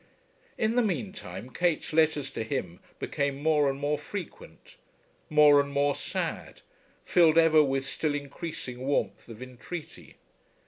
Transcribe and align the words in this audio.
In 0.57 0.73
the 0.73 0.81
meantime 0.81 1.51
Kate's 1.51 1.93
letters 1.93 2.31
to 2.31 2.41
him 2.43 2.79
became 2.97 3.43
more 3.43 3.69
and 3.69 3.79
more 3.79 3.99
frequent, 3.99 4.75
more 5.29 5.61
and 5.61 5.71
more 5.71 5.93
sad, 5.93 6.61
filled 7.05 7.37
ever 7.37 7.61
with 7.63 7.85
still 7.85 8.15
increasing 8.15 8.79
warmth 8.79 9.27
of 9.29 9.43
entreaty. 9.43 10.15